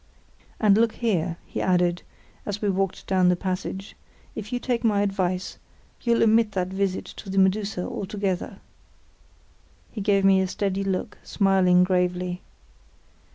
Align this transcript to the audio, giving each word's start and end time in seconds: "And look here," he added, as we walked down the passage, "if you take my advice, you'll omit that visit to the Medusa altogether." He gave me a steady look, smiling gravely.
"And 0.59 0.79
look 0.79 0.93
here," 0.93 1.37
he 1.45 1.61
added, 1.61 2.01
as 2.43 2.59
we 2.59 2.71
walked 2.71 3.05
down 3.05 3.29
the 3.29 3.35
passage, 3.35 3.95
"if 4.33 4.51
you 4.51 4.57
take 4.57 4.83
my 4.83 5.01
advice, 5.01 5.59
you'll 6.01 6.23
omit 6.23 6.53
that 6.53 6.69
visit 6.69 7.05
to 7.05 7.29
the 7.29 7.37
Medusa 7.37 7.85
altogether." 7.87 8.59
He 9.91 10.01
gave 10.01 10.25
me 10.25 10.41
a 10.41 10.47
steady 10.47 10.83
look, 10.83 11.19
smiling 11.21 11.83
gravely. 11.83 12.41